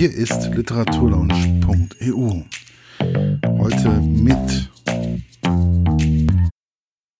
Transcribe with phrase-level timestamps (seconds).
[0.00, 2.44] Hier ist literaturlaunch.eu.
[3.58, 4.70] Heute mit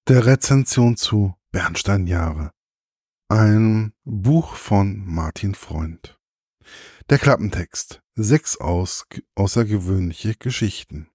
[0.09, 2.53] der Rezension zu Bernsteinjahre.
[3.29, 6.19] Ein Buch von Martin Freund.
[7.11, 8.01] Der Klappentext.
[8.15, 9.05] Sechs aus,
[9.35, 11.11] außergewöhnliche Geschichten.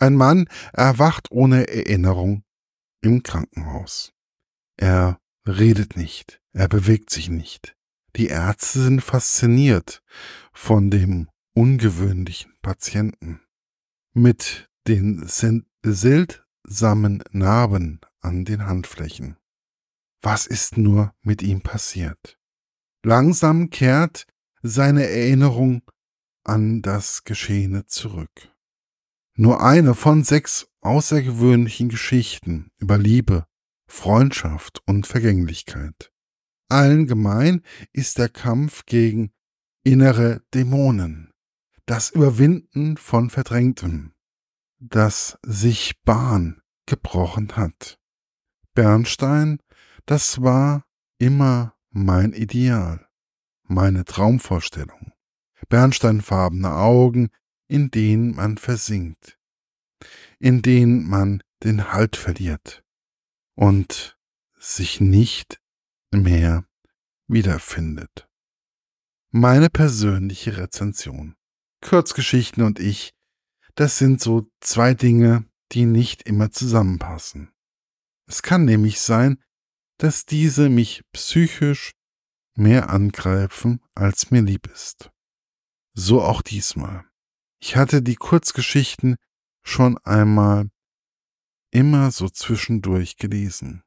[0.00, 2.42] Ein Mann erwacht ohne Erinnerung
[3.02, 4.12] im Krankenhaus.
[4.76, 7.76] Er redet nicht, er bewegt sich nicht.
[8.16, 10.02] Die Ärzte sind fasziniert
[10.52, 13.40] von dem ungewöhnlichen Patienten.
[14.12, 15.26] Mit den
[15.82, 19.36] seltsamen Narben an den Handflächen.
[20.22, 22.38] Was ist nur mit ihm passiert?
[23.02, 24.26] Langsam kehrt
[24.62, 25.82] seine Erinnerung
[26.44, 28.54] an das Geschehene zurück.
[29.36, 33.46] Nur eine von sechs außergewöhnlichen Geschichten über Liebe,
[33.88, 36.13] Freundschaft und Vergänglichkeit.
[36.68, 39.32] Allen gemein ist der Kampf gegen
[39.84, 41.32] innere Dämonen,
[41.86, 44.14] das Überwinden von Verdrängtem,
[44.78, 47.98] das sich Bahn gebrochen hat.
[48.74, 49.58] Bernstein,
[50.06, 50.84] das war
[51.18, 53.06] immer mein Ideal,
[53.62, 55.12] meine Traumvorstellung.
[55.68, 57.30] Bernsteinfarbene Augen,
[57.68, 59.38] in denen man versinkt,
[60.38, 62.84] in denen man den Halt verliert
[63.54, 64.18] und
[64.58, 65.60] sich nicht
[66.22, 66.64] mehr
[67.26, 68.28] wiederfindet.
[69.30, 71.36] Meine persönliche Rezension.
[71.80, 73.12] Kurzgeschichten und ich,
[73.74, 77.52] das sind so zwei Dinge, die nicht immer zusammenpassen.
[78.26, 79.42] Es kann nämlich sein,
[79.98, 81.92] dass diese mich psychisch
[82.56, 85.10] mehr angreifen, als mir lieb ist.
[85.94, 87.04] So auch diesmal.
[87.60, 89.16] Ich hatte die Kurzgeschichten
[89.62, 90.70] schon einmal
[91.70, 93.82] immer so zwischendurch gelesen.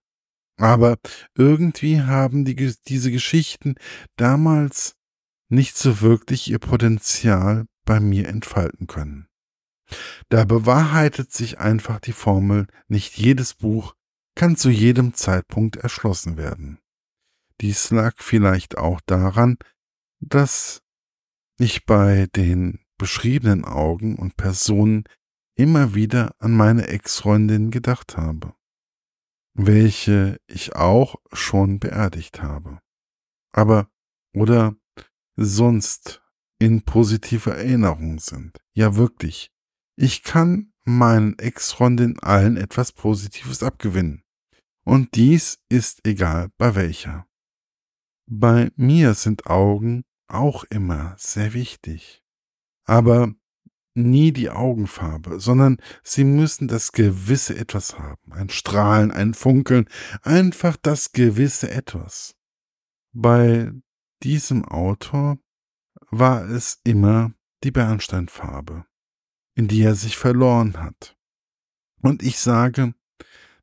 [0.58, 0.98] Aber
[1.36, 2.56] irgendwie haben die,
[2.88, 3.76] diese Geschichten
[4.16, 4.96] damals
[5.50, 9.28] nicht so wirklich ihr Potenzial bei mir entfalten können.
[10.30, 13.94] Da bewahrheitet sich einfach die Formel, nicht jedes Buch
[14.36, 16.80] kann zu jedem Zeitpunkt erschlossen werden.
[17.62, 19.58] Dies lag vielleicht auch daran,
[20.20, 20.82] dass
[21.58, 25.06] ich bei den beschriebenen Augen und Personen
[25.56, 28.57] immer wieder an meine Ex-Freundin gedacht habe
[29.58, 32.80] welche ich auch schon beerdigt habe.
[33.52, 33.90] Aber
[34.34, 34.76] oder
[35.36, 36.22] sonst
[36.60, 38.58] in positiver Erinnerung sind.
[38.74, 39.52] Ja, wirklich.
[39.96, 44.24] Ich kann meinen Ex-Freundinnen allen etwas Positives abgewinnen.
[44.86, 47.28] Und dies ist egal bei welcher.
[48.30, 52.24] Bei mir sind Augen auch immer sehr wichtig.
[52.86, 53.34] Aber
[53.98, 58.32] nie die Augenfarbe, sondern sie müssen das gewisse Etwas haben.
[58.32, 59.90] Ein Strahlen, ein Funkeln,
[60.22, 62.36] einfach das gewisse Etwas.
[63.14, 63.72] Bei
[64.24, 65.38] diesem Autor
[66.12, 68.86] war es immer die Bernsteinfarbe,
[69.56, 71.18] in die er sich verloren hat.
[72.02, 72.94] Und ich sage,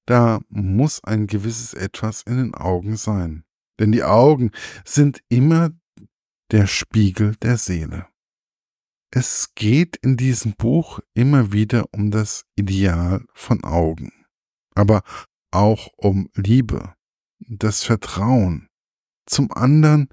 [0.06, 3.44] da muss ein gewisses Etwas in den Augen sein.
[3.78, 4.50] Denn die Augen
[4.84, 5.70] sind immer
[6.50, 8.06] der Spiegel der Seele.
[9.16, 14.10] Es geht in diesem Buch immer wieder um das Ideal von Augen,
[14.74, 15.04] aber
[15.52, 16.96] auch um Liebe,
[17.38, 18.68] das Vertrauen
[19.24, 20.08] zum anderen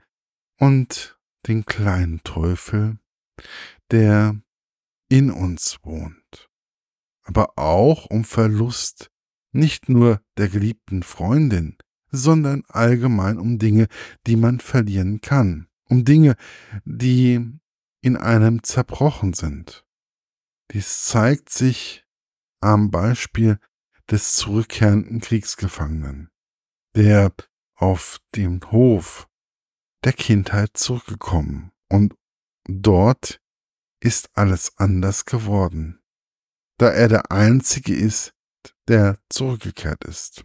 [0.59, 2.99] und den kleinen Teufel,
[3.89, 4.39] der
[5.09, 6.51] in uns wohnt,
[7.23, 9.09] aber auch um Verlust
[9.51, 11.75] nicht nur der geliebten Freundin,
[12.11, 13.87] sondern allgemein um Dinge,
[14.27, 16.35] die man verlieren kann, um Dinge,
[16.85, 17.60] die
[18.01, 19.85] in einem zerbrochen sind.
[20.71, 22.05] Dies zeigt sich
[22.61, 23.59] am Beispiel
[24.09, 26.29] des zurückkehrenden Kriegsgefangenen,
[26.95, 27.33] der
[27.75, 29.27] auf den Hof
[30.03, 32.15] der Kindheit zurückgekommen und
[32.65, 33.41] dort
[33.99, 36.01] ist alles anders geworden,
[36.77, 38.33] da er der Einzige ist,
[38.87, 40.43] der zurückgekehrt ist.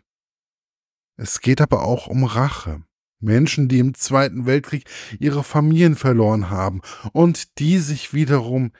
[1.17, 2.85] Es geht aber auch um Rache,
[3.21, 4.85] Menschen, die im Zweiten Weltkrieg
[5.19, 6.83] ihre Familien verloren haben
[7.13, 8.73] und die sich wiederum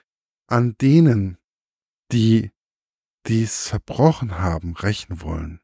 [0.47, 1.37] an denen,
[2.11, 2.51] die
[3.25, 5.59] dies verbrochen haben, rächen wollen.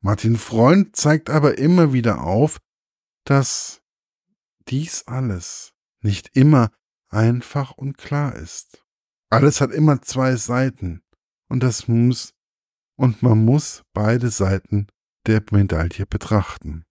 [0.00, 2.58] Martin Freund zeigt aber immer wieder auf,
[3.24, 3.82] dass
[4.68, 6.70] dies alles nicht immer
[7.08, 8.84] einfach und klar ist.
[9.30, 11.02] Alles hat immer zwei Seiten
[11.48, 12.34] und das muss
[12.96, 14.86] und man muss beide Seiten
[15.26, 16.85] der Medaille betrachten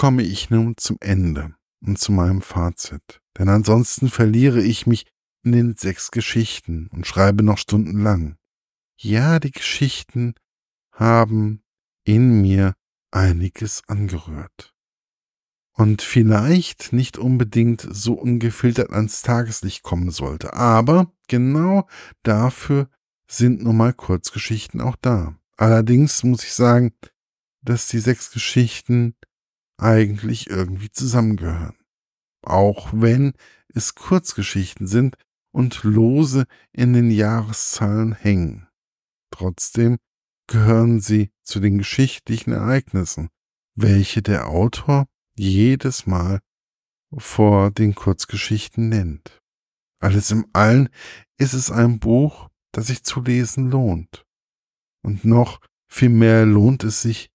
[0.00, 1.54] komme ich nun zum Ende
[1.84, 3.20] und zu meinem Fazit.
[3.36, 5.04] Denn ansonsten verliere ich mich
[5.44, 8.36] in den sechs Geschichten und schreibe noch stundenlang.
[8.96, 10.32] Ja, die Geschichten
[10.90, 11.62] haben
[12.04, 12.72] in mir
[13.10, 14.72] einiges angerührt.
[15.74, 20.54] und vielleicht nicht unbedingt so ungefiltert ans Tageslicht kommen sollte.
[20.54, 21.86] Aber genau
[22.22, 22.88] dafür
[23.26, 25.36] sind nun mal Kurzgeschichten auch da.
[25.58, 26.94] Allerdings muss ich sagen,
[27.60, 29.14] dass die sechs Geschichten
[29.80, 31.76] eigentlich irgendwie zusammengehören.
[32.42, 33.32] Auch wenn
[33.68, 35.16] es Kurzgeschichten sind
[35.52, 38.68] und lose in den Jahreszahlen hängen.
[39.30, 39.98] Trotzdem
[40.46, 43.28] gehören sie zu den geschichtlichen Ereignissen,
[43.76, 45.06] welche der Autor
[45.36, 46.40] jedes Mal
[47.16, 49.40] vor den Kurzgeschichten nennt.
[50.00, 50.88] Alles im Allen
[51.38, 54.24] ist es ein Buch, das sich zu lesen lohnt.
[55.02, 57.29] Und noch viel mehr lohnt es sich,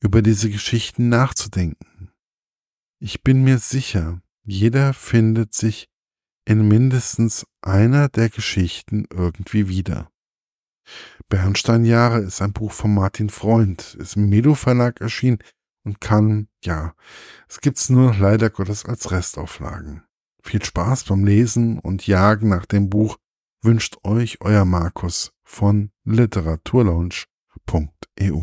[0.00, 2.10] über diese Geschichten nachzudenken.
[3.00, 5.88] Ich bin mir sicher, jeder findet sich
[6.44, 10.10] in mindestens einer der Geschichten irgendwie wieder.
[11.28, 15.38] Bernsteinjahre ist ein Buch von Martin Freund, ist im Medo Verlag erschienen
[15.84, 16.94] und kann, ja,
[17.48, 20.04] es gibt's nur leider Gottes als Restauflagen.
[20.42, 23.18] Viel Spaß beim Lesen und Jagen nach dem Buch
[23.62, 28.42] wünscht euch euer Markus von literaturlaunch.eu.